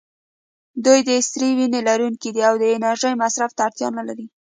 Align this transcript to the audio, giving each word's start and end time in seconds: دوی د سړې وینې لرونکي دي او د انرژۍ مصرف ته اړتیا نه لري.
دوی 0.85 0.99
د 1.07 1.09
سړې 1.29 1.49
وینې 1.57 1.79
لرونکي 1.87 2.29
دي 2.35 2.41
او 2.49 2.55
د 2.61 2.63
انرژۍ 2.77 3.13
مصرف 3.23 3.51
ته 3.55 3.61
اړتیا 3.67 3.89
نه 3.97 4.03
لري. 4.07 4.25